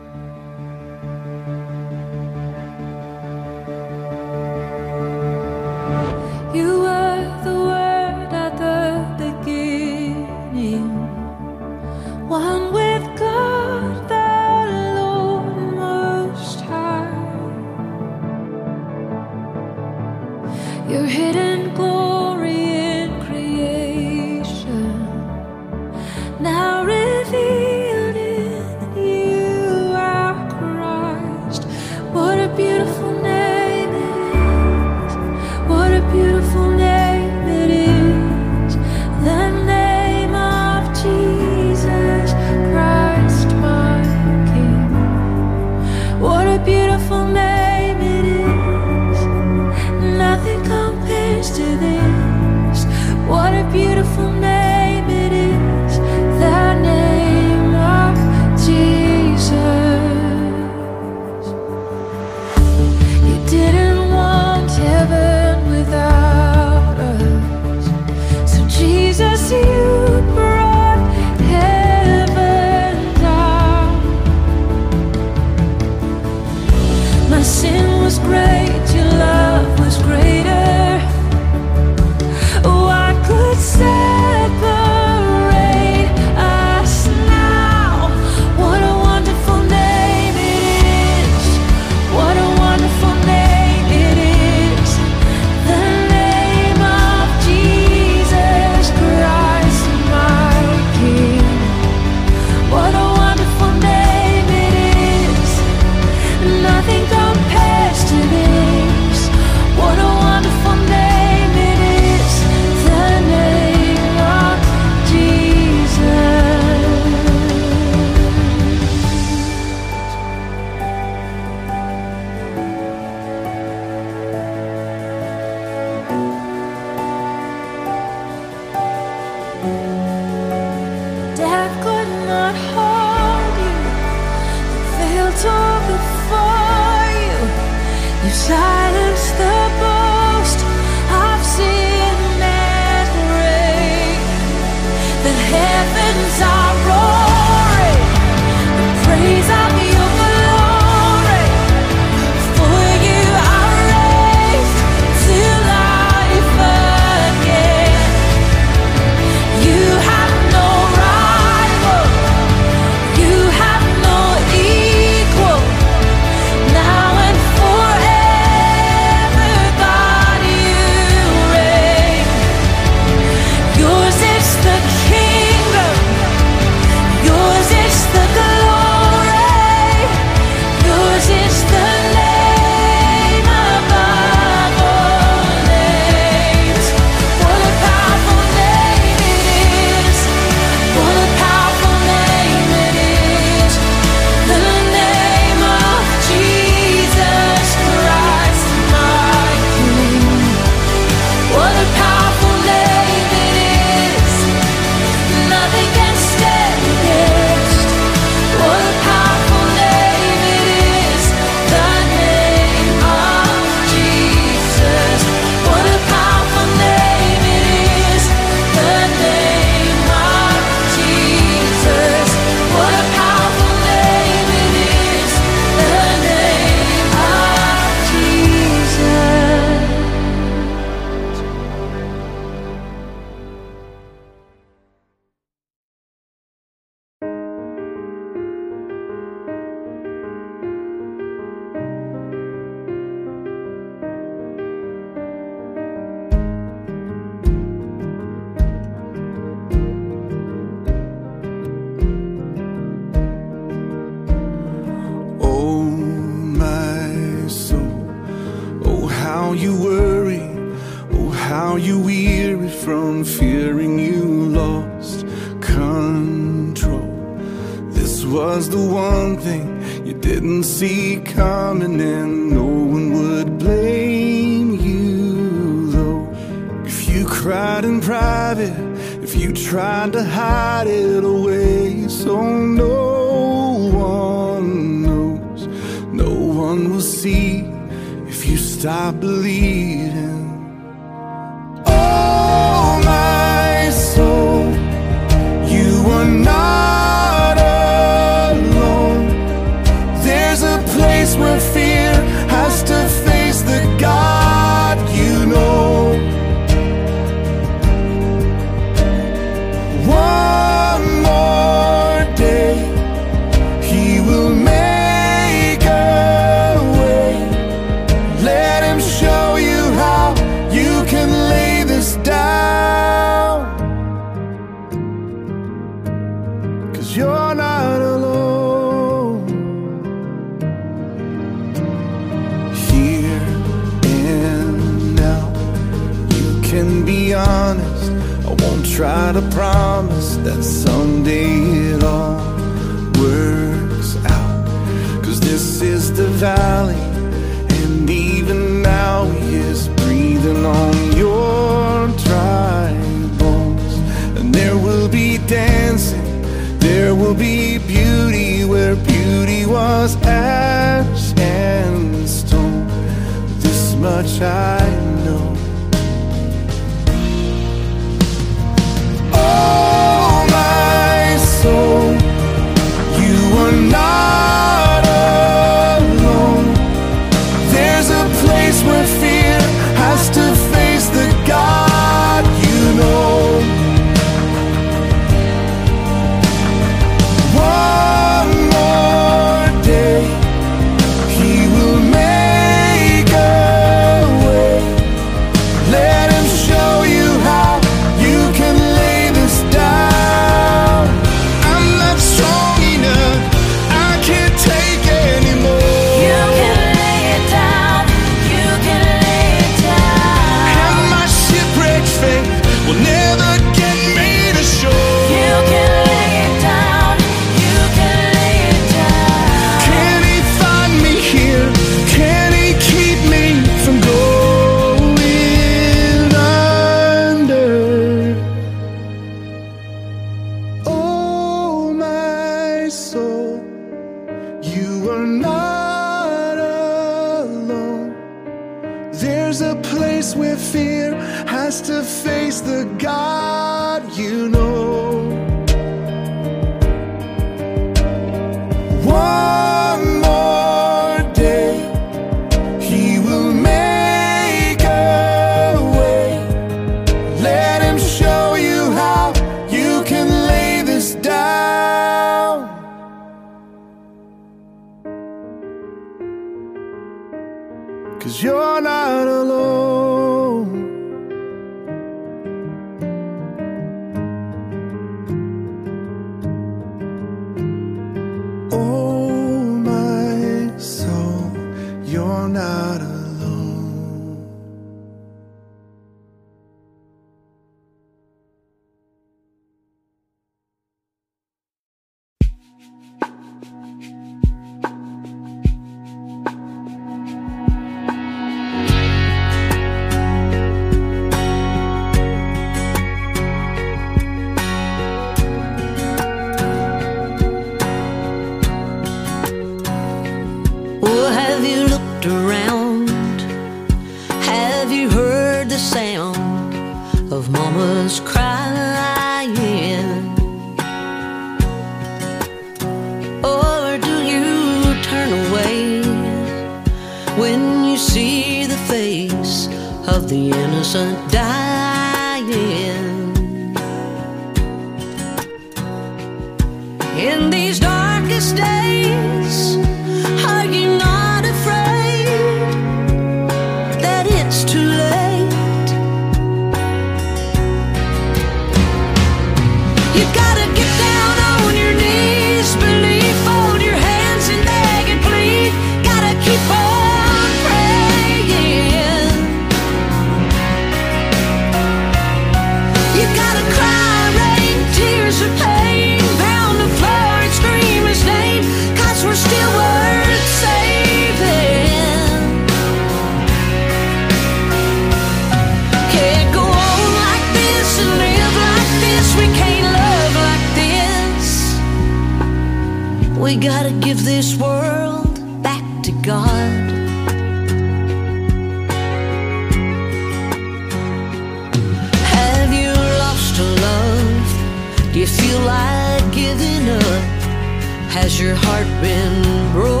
Has 598.10 598.40
your 598.40 598.56
heart 598.56 598.88
been 599.00 599.72
broken? 599.72 600.00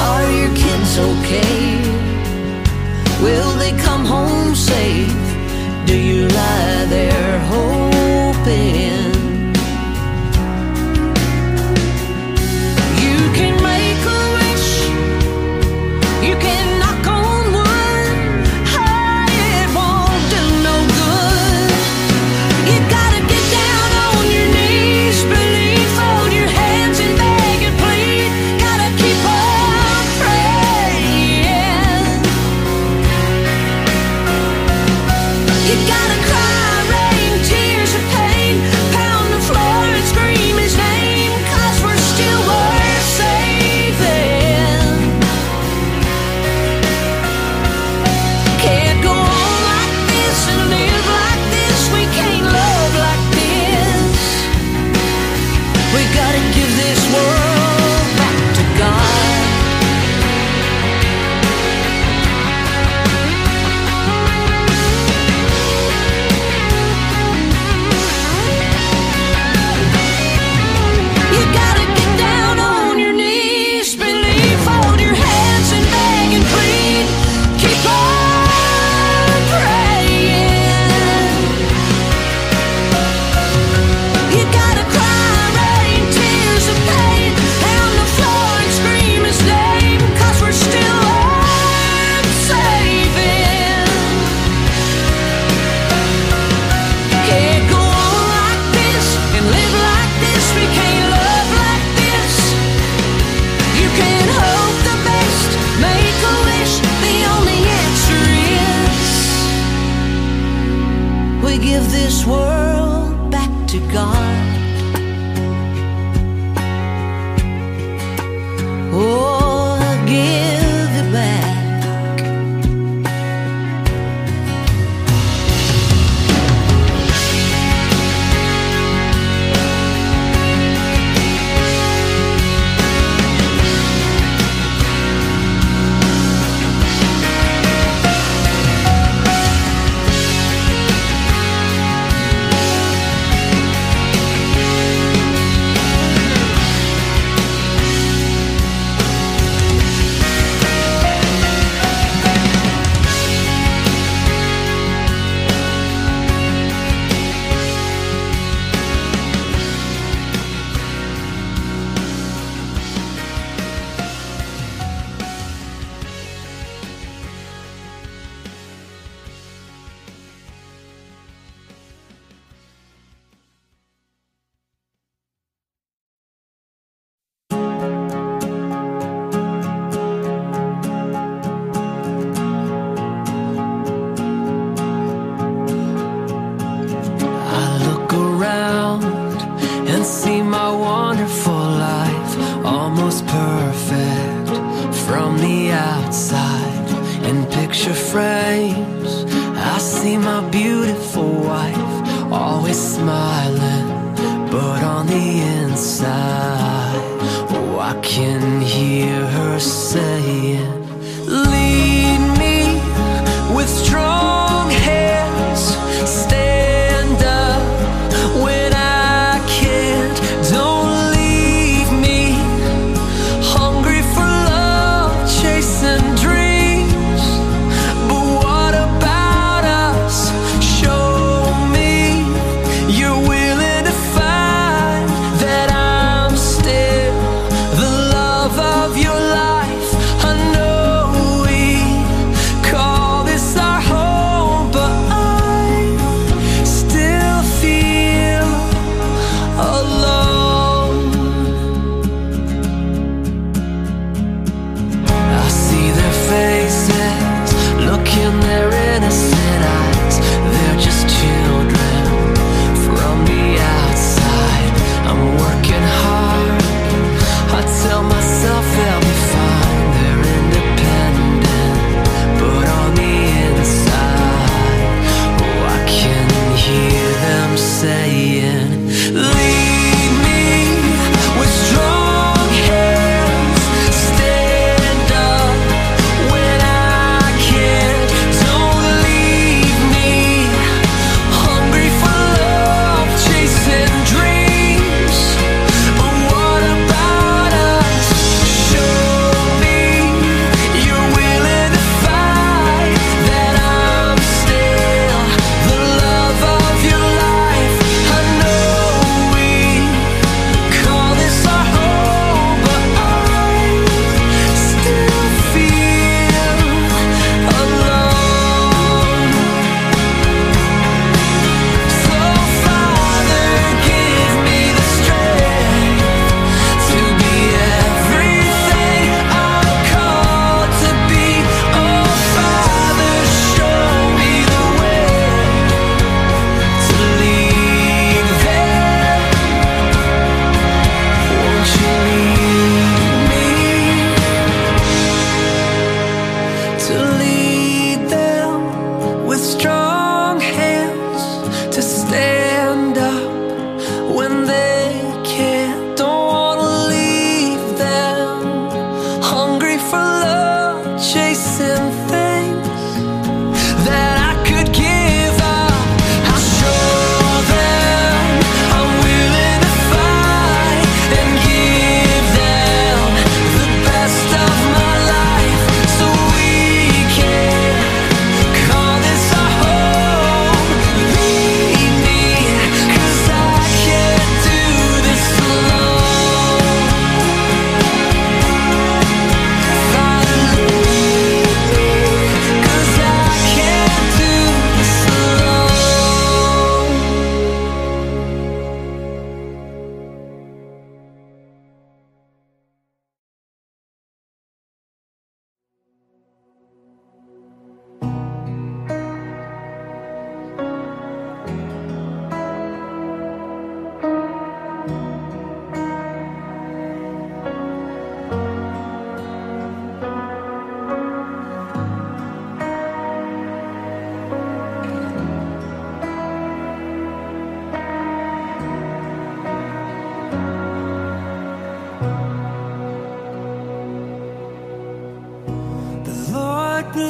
Are 0.00 0.26
your 0.38 0.52
kids 0.56 0.98
okay? 0.98 1.82
Will 3.22 3.52
they 3.58 3.72
come 3.84 4.06
home 4.06 4.54
safe? 4.54 5.12
Do 5.86 5.94
you 5.94 6.26
lie 6.28 6.86
there? 6.88 7.29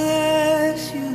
bless 0.01 0.95
you. 0.95 1.10